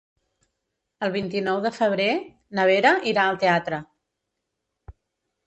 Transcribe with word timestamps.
El 1.07 1.11
vint-i-nou 1.15 1.59
de 1.65 1.71
febrer 1.75 2.07
na 2.61 2.65
Vera 2.71 2.95
irà 3.13 3.27
al 3.27 3.39
teatre. 3.45 3.83